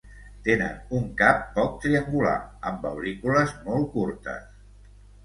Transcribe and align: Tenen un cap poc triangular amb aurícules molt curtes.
Tenen 0.45 0.77
un 0.99 1.03
cap 1.19 1.43
poc 1.57 1.75
triangular 1.83 2.31
amb 2.71 2.87
aurícules 2.93 3.53
molt 3.67 3.87
curtes. 3.99 4.49